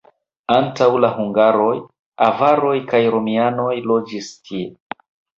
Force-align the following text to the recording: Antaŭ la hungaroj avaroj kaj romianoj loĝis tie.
Antaŭ 0.53 0.85
la 1.01 1.09
hungaroj 1.17 1.73
avaroj 2.27 2.73
kaj 2.93 3.01
romianoj 3.17 3.75
loĝis 3.91 4.31
tie. 4.49 4.63